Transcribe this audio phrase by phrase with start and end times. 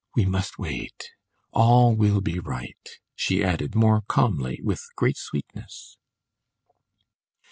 [0.15, 1.11] We must wait!
[1.51, 5.95] All will be right," she added more calmly, with great sweetness.